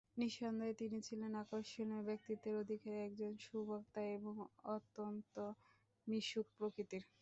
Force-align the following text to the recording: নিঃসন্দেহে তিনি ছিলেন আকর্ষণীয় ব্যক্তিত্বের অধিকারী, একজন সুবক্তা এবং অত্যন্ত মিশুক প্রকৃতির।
নিঃসন্দেহে 0.17 0.79
তিনি 0.81 0.97
ছিলেন 1.07 1.31
আকর্ষণীয় 1.41 2.01
ব্যক্তিত্বের 2.09 2.55
অধিকারী, 2.63 2.97
একজন 3.01 3.31
সুবক্তা 3.45 4.01
এবং 4.17 4.33
অত্যন্ত 4.71 5.35
মিশুক 6.07 6.47
প্রকৃতির। 6.57 7.03